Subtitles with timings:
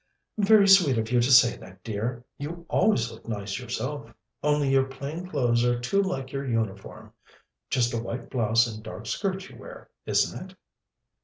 [0.39, 2.25] "Very sweet of you to say that, dear.
[2.39, 7.13] You always look nice yourself, only your plain clothes are too like your uniform
[7.69, 10.57] just a white blouse and dark skirt you wear, isn't it?"